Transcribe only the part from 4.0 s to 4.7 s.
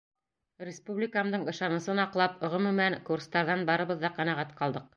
ҙа ҡәнәғәт